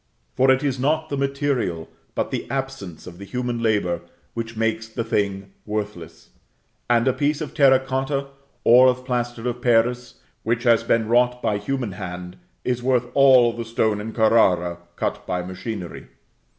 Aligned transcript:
For 0.35 0.49
it 0.49 0.63
is 0.63 0.79
not 0.79 1.09
the 1.09 1.15
material, 1.17 1.87
but 2.15 2.31
the 2.31 2.49
absence 2.49 3.05
of 3.05 3.19
the 3.19 3.23
human 3.23 3.61
labor, 3.61 4.01
which 4.33 4.57
makes 4.57 4.87
the 4.87 5.03
thing 5.03 5.51
worthless; 5.63 6.29
and 6.89 7.07
a 7.07 7.13
piece 7.13 7.39
of 7.39 7.53
terra 7.53 7.79
cotta, 7.79 8.29
or 8.63 8.87
of 8.87 9.05
plaster 9.05 9.47
of 9.47 9.61
Paris, 9.61 10.15
which 10.41 10.63
has 10.63 10.83
been 10.83 11.07
wrought 11.07 11.39
by 11.43 11.59
human 11.59 11.91
hand, 11.91 12.37
is 12.65 12.81
worth 12.81 13.11
all 13.13 13.53
the 13.53 13.63
stone 13.63 14.01
in 14.01 14.11
Carrara, 14.11 14.79
cut 14.95 15.27
by 15.27 15.43
machinery. 15.43 16.07